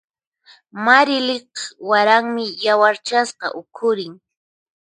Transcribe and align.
Marilyq 0.85 1.51
waranmi 1.89 2.45
yawarchasqa 2.65 3.47
ukhurin. 3.59 4.13